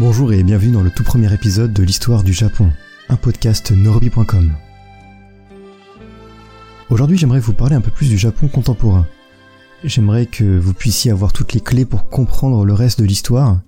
[0.00, 2.70] Bonjour et bienvenue dans le tout premier épisode de l'histoire du Japon,
[3.08, 4.52] un podcast norobi.com.
[6.88, 9.08] Aujourd'hui j'aimerais vous parler un peu plus du Japon contemporain.
[9.82, 13.58] J'aimerais que vous puissiez avoir toutes les clés pour comprendre le reste de l'histoire.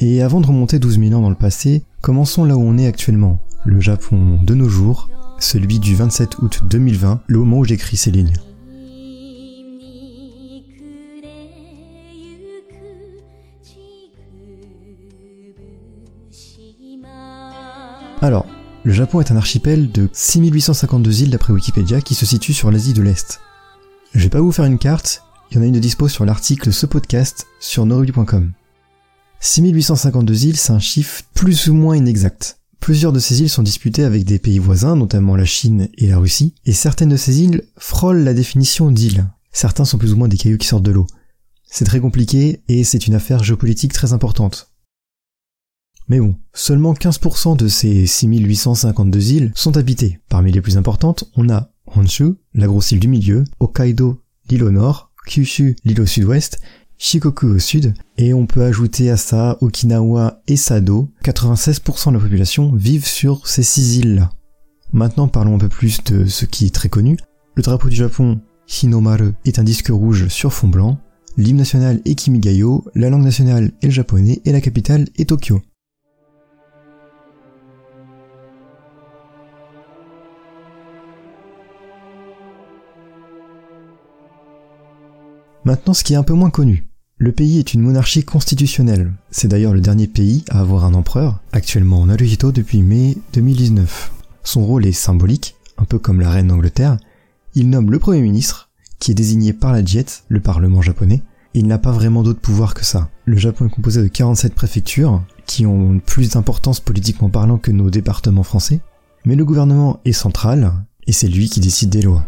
[0.00, 2.86] Et avant de remonter 12 000 ans dans le passé, commençons là où on est
[2.86, 5.08] actuellement, le Japon de nos jours,
[5.38, 8.36] celui du 27 août 2020, le moment où j'écris ces lignes.
[18.22, 18.46] Alors,
[18.84, 22.94] le Japon est un archipel de 6852 îles d'après Wikipédia qui se situe sur l'Asie
[22.94, 23.40] de l'Est.
[24.14, 26.24] Je vais pas vous faire une carte, il y en a une de dispo sur
[26.24, 28.52] l'article ce podcast sur norobi.com.
[29.40, 32.58] 6852 îles, c'est un chiffre plus ou moins inexact.
[32.80, 36.18] Plusieurs de ces îles sont disputées avec des pays voisins, notamment la Chine et la
[36.18, 39.26] Russie, et certaines de ces îles frôlent la définition d'île.
[39.52, 41.06] Certains sont plus ou moins des cailloux qui sortent de l'eau.
[41.66, 44.70] C'est très compliqué et c'est une affaire géopolitique très importante.
[46.08, 50.20] Mais bon, seulement 15% de ces 6852 îles sont habitées.
[50.28, 54.70] Parmi les plus importantes, on a Honshu, la grosse île du milieu, Hokkaido, l'île au
[54.70, 56.60] nord, Kyushu, l'île au sud-ouest,
[56.98, 61.10] Shikoku au sud, et on peut ajouter à ça Okinawa et Sado.
[61.24, 64.30] 96% de la population vivent sur ces six îles-là.
[64.92, 67.18] Maintenant parlons un peu plus de ce qui est très connu.
[67.54, 68.40] Le drapeau du Japon,
[68.82, 70.98] Hinomaru, est un disque rouge sur fond blanc.
[71.36, 75.60] L'hymne national est Kimigayo, la langue nationale est le japonais et la capitale est Tokyo.
[85.66, 86.86] Maintenant, ce qui est un peu moins connu.
[87.18, 89.12] Le pays est une monarchie constitutionnelle.
[89.32, 94.12] C'est d'ailleurs le dernier pays à avoir un empereur, actuellement en Naruhito depuis mai 2019.
[94.44, 96.98] Son rôle est symbolique, un peu comme la reine d'Angleterre.
[97.56, 101.24] Il nomme le premier ministre, qui est désigné par la Diète, le parlement japonais.
[101.52, 103.10] Il n'a pas vraiment d'autre pouvoir que ça.
[103.24, 107.90] Le Japon est composé de 47 préfectures, qui ont plus d'importance politiquement parlant que nos
[107.90, 108.78] départements français.
[109.24, 110.74] Mais le gouvernement est central,
[111.08, 112.24] et c'est lui qui décide des lois.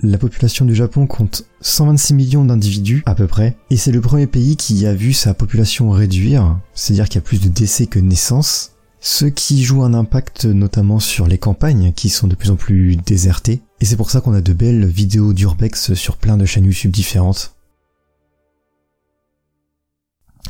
[0.00, 4.26] La population du Japon compte 126 millions d'individus à peu près, et c'est le premier
[4.26, 7.98] pays qui a vu sa population réduire, c'est-à-dire qu'il y a plus de décès que
[7.98, 12.56] naissances, ce qui joue un impact notamment sur les campagnes qui sont de plus en
[12.56, 16.44] plus désertées, et c'est pour ça qu'on a de belles vidéos d'urbex sur plein de
[16.44, 17.54] chaînes YouTube différentes.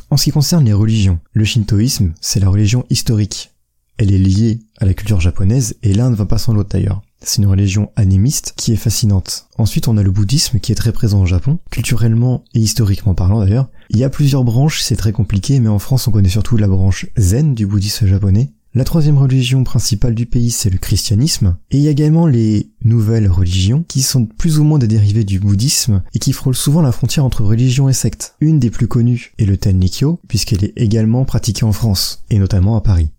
[0.09, 3.53] En ce qui concerne les religions, le shintoïsme, c'est la religion historique.
[3.97, 7.01] Elle est liée à la culture japonaise et l'un ne va pas sans l'autre d'ailleurs.
[7.21, 9.47] C'est une religion animiste qui est fascinante.
[9.57, 13.39] Ensuite, on a le bouddhisme qui est très présent au Japon, culturellement et historiquement parlant
[13.39, 13.69] d'ailleurs.
[13.89, 16.67] Il y a plusieurs branches, c'est très compliqué, mais en France, on connaît surtout la
[16.67, 18.51] branche zen du bouddhisme japonais.
[18.73, 21.57] La troisième religion principale du pays, c'est le christianisme.
[21.71, 25.23] Et il y a également les nouvelles religions, qui sont plus ou moins des dérivés
[25.23, 28.35] du bouddhisme, et qui frôlent souvent la frontière entre religion et secte.
[28.39, 32.75] Une des plus connues est le Tennikyo, puisqu'elle est également pratiquée en France, et notamment
[32.75, 33.09] à Paris.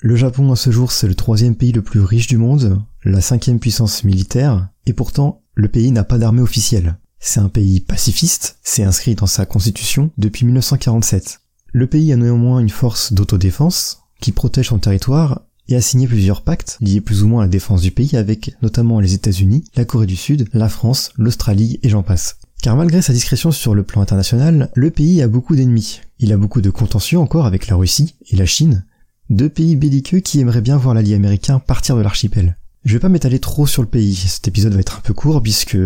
[0.00, 3.20] Le Japon à ce jour c'est le troisième pays le plus riche du monde, la
[3.20, 6.96] cinquième puissance militaire, et pourtant le pays n'a pas d'armée officielle.
[7.18, 11.40] C'est un pays pacifiste, c'est inscrit dans sa constitution depuis 1947.
[11.72, 16.42] Le pays a néanmoins une force d'autodéfense qui protège son territoire et a signé plusieurs
[16.42, 19.84] pactes liés plus ou moins à la défense du pays avec notamment les États-Unis, la
[19.84, 22.38] Corée du Sud, la France, l'Australie et j'en passe.
[22.62, 26.00] Car malgré sa discrétion sur le plan international, le pays a beaucoup d'ennemis.
[26.18, 28.84] Il a beaucoup de contentieux encore avec la Russie et la Chine,
[29.30, 32.56] deux pays belliqueux qui aimeraient bien voir l'allié américain partir de l'archipel.
[32.84, 35.40] Je vais pas m'étaler trop sur le pays, cet épisode va être un peu court
[35.40, 35.78] puisque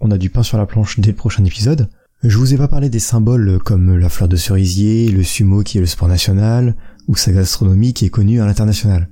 [0.00, 1.88] on a du pain sur la planche dès le prochain épisode.
[2.22, 5.78] Je vous ai pas parlé des symboles comme la fleur de cerisier, le sumo qui
[5.78, 6.74] est le sport national,
[7.08, 9.08] ou sa gastronomie qui est connue à l'international.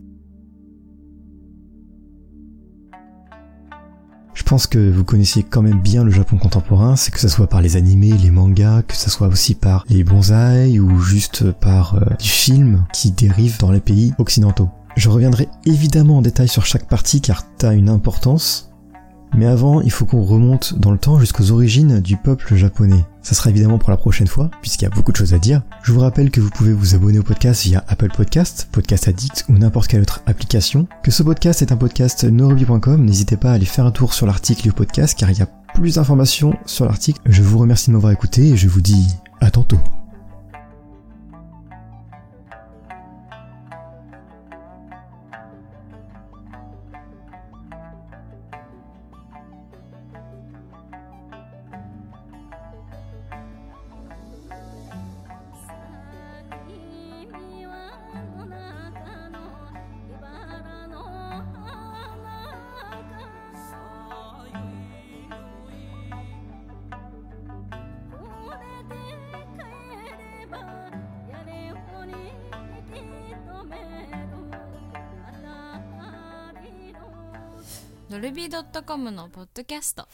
[4.35, 7.47] Je pense que vous connaissiez quand même bien le Japon contemporain, c'est que ça soit
[7.47, 11.95] par les animés, les mangas, que ça soit aussi par les bonsaïs ou juste par
[11.95, 14.69] euh, du film qui dérivent dans les pays occidentaux.
[14.97, 18.71] Je reviendrai évidemment en détail sur chaque partie car t'as une importance,
[19.37, 23.05] mais avant, il faut qu'on remonte dans le temps jusqu'aux origines du peuple japonais.
[23.21, 25.63] Ça sera évidemment pour la prochaine fois, puisqu'il y a beaucoup de choses à dire.
[25.83, 29.47] Je vous rappelle que vous pouvez vous abonner au podcast via Apple Podcast, Podcast Addict
[29.49, 30.87] ou n'importe quelle autre application.
[31.03, 34.27] Que ce podcast est un podcast norobi.com, n'hésitez pas à aller faire un tour sur
[34.27, 37.21] l'article du podcast car il y a plus d'informations sur l'article.
[37.27, 39.09] Je vous remercie de m'avoir écouté et je vous dis
[39.41, 39.81] à tantôt.
[78.11, 80.07] ドルビー .com のポッドキャスト。